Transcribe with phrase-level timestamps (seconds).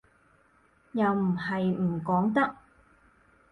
[0.93, 2.55] 又唔係唔講得